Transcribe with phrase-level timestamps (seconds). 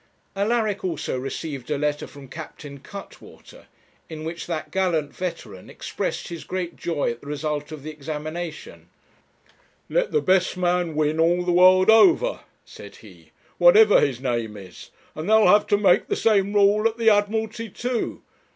[0.35, 3.67] Alaric also received a letter from Captain Cuttwater,
[4.09, 8.89] in which that gallant veteran expressed his great joy at the result of the examination
[9.89, 13.29] 'Let the best man win all the world over,' said he,
[13.59, 14.89] 'whatever his name is.
[15.13, 18.23] And they'll have to make the same rule at the Admiralty too.